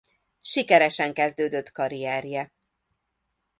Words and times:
Sikeresen 0.41 1.13
kezdődött 1.13 1.71
karrierje. 1.71 2.51